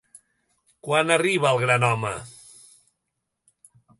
Quan 0.87 1.15
arriba 1.15 1.51
el 1.57 1.61
gran 1.65 1.85
home? 1.89 2.15